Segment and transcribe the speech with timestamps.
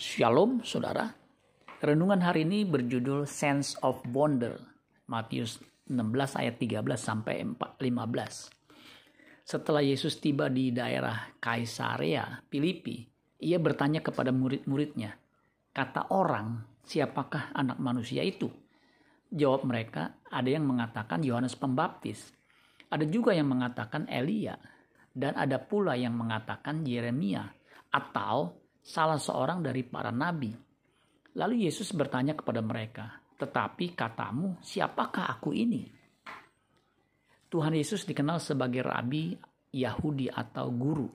[0.00, 1.12] Shalom saudara.
[1.84, 4.56] Renungan hari ini berjudul Sense of Wonder.
[5.12, 5.60] Matius
[5.92, 7.84] 16 ayat 13 sampai 15.
[9.44, 13.04] Setelah Yesus tiba di daerah Kaisarea Filipi,
[13.44, 15.20] ia bertanya kepada murid-muridnya,
[15.76, 18.48] kata orang, siapakah anak manusia itu?
[19.28, 22.32] Jawab mereka, ada yang mengatakan Yohanes Pembaptis,
[22.88, 24.56] ada juga yang mengatakan Elia,
[25.12, 27.52] dan ada pula yang mengatakan Yeremia
[27.92, 30.50] atau salah seorang dari para nabi.
[31.36, 33.06] Lalu Yesus bertanya kepada mereka,
[33.38, 35.86] "Tetapi katamu, siapakah aku ini?"
[37.50, 39.34] Tuhan Yesus dikenal sebagai rabi
[39.70, 41.06] Yahudi atau guru.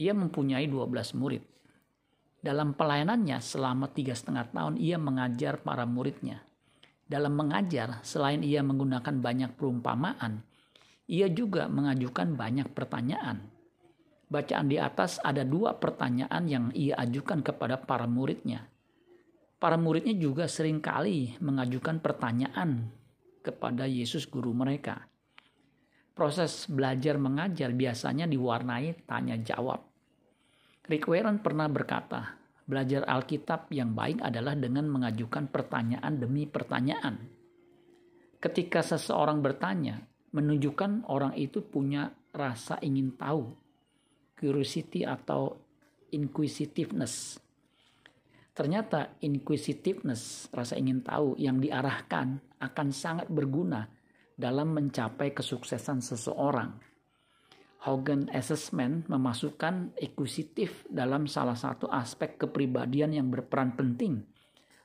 [0.00, 1.44] Ia mempunyai 12 murid.
[2.40, 6.40] Dalam pelayanannya selama tiga setengah tahun ia mengajar para muridnya.
[7.04, 10.40] Dalam mengajar, selain ia menggunakan banyak perumpamaan,
[11.10, 13.59] ia juga mengajukan banyak pertanyaan
[14.30, 18.62] bacaan di atas ada dua pertanyaan yang ia ajukan kepada para muridnya.
[19.58, 22.88] Para muridnya juga sering kali mengajukan pertanyaan
[23.42, 25.04] kepada Yesus guru mereka.
[26.14, 29.84] Proses belajar mengajar biasanya diwarnai tanya jawab.
[30.86, 37.20] Rick Warren pernah berkata, belajar Alkitab yang baik adalah dengan mengajukan pertanyaan demi pertanyaan.
[38.40, 40.00] Ketika seseorang bertanya,
[40.32, 43.69] menunjukkan orang itu punya rasa ingin tahu
[44.40, 45.52] curiosity atau
[46.16, 47.36] inquisitiveness.
[48.56, 53.84] Ternyata inquisitiveness, rasa ingin tahu yang diarahkan akan sangat berguna
[54.32, 56.72] dalam mencapai kesuksesan seseorang.
[57.80, 64.20] Hogan Assessment memasukkan inquisitif dalam salah satu aspek kepribadian yang berperan penting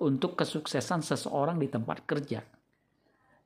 [0.00, 2.40] untuk kesuksesan seseorang di tempat kerja.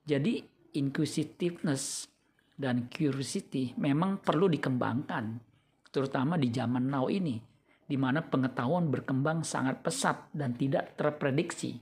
[0.07, 0.39] Jadi
[0.79, 2.07] inquisitiveness
[2.55, 5.52] dan curiosity memang perlu dikembangkan
[5.93, 7.37] terutama di zaman now ini,
[7.85, 11.77] di mana pengetahuan berkembang sangat pesat dan tidak terprediksi.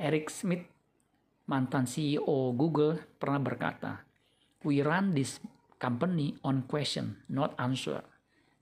[0.00, 0.64] Eric Smith,
[1.44, 4.00] mantan CEO Google, pernah berkata,
[4.64, 5.36] "We run this
[5.76, 8.00] company on question, not answer."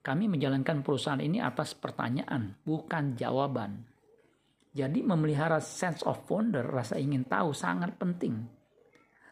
[0.02, 3.86] Kami menjalankan perusahaan ini atas pertanyaan, bukan jawaban.
[4.74, 8.46] Jadi memelihara sense of wonder, rasa ingin tahu sangat penting.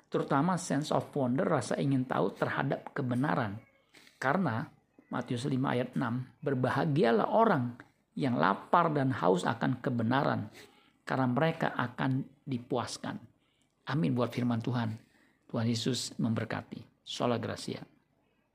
[0.06, 3.58] Terutama sense of wonder, rasa ingin tahu terhadap kebenaran.
[4.18, 4.75] Karena
[5.10, 7.78] Matius 5 ayat 6, berbahagialah orang
[8.18, 10.50] yang lapar dan haus akan kebenaran,
[11.06, 13.16] karena mereka akan dipuaskan.
[13.86, 14.90] Amin buat firman Tuhan.
[15.46, 17.06] Tuhan Yesus memberkati.
[17.06, 17.95] Sholah Gracia.